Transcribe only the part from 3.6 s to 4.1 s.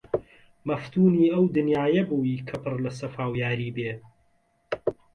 بێ!